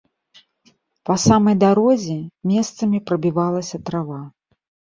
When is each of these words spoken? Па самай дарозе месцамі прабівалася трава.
Па 1.09 1.17
самай 1.25 1.55
дарозе 1.65 2.17
месцамі 2.55 3.03
прабівалася 3.11 3.85
трава. 3.91 4.21